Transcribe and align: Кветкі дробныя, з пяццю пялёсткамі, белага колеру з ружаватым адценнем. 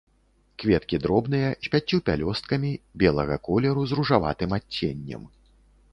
Кветкі 0.61 0.99
дробныя, 1.03 1.49
з 1.67 1.71
пяццю 1.75 1.99
пялёсткамі, 2.07 2.71
белага 3.03 3.37
колеру 3.49 3.81
з 3.93 4.03
ружаватым 4.03 4.51
адценнем. 4.59 5.23